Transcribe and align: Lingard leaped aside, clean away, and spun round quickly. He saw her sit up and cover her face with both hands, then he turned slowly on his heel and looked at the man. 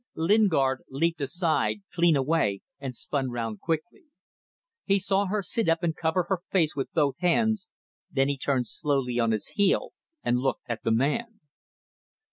Lingard 0.15 0.81
leaped 0.89 1.21
aside, 1.21 1.81
clean 1.93 2.15
away, 2.15 2.61
and 2.79 2.95
spun 2.95 3.29
round 3.29 3.59
quickly. 3.59 4.05
He 4.83 4.97
saw 4.97 5.27
her 5.27 5.43
sit 5.43 5.69
up 5.69 5.83
and 5.83 5.95
cover 5.95 6.23
her 6.23 6.39
face 6.51 6.75
with 6.75 6.91
both 6.93 7.19
hands, 7.19 7.69
then 8.09 8.27
he 8.27 8.35
turned 8.39 8.65
slowly 8.65 9.19
on 9.19 9.29
his 9.29 9.49
heel 9.49 9.93
and 10.23 10.39
looked 10.39 10.63
at 10.67 10.81
the 10.83 10.89
man. 10.91 11.41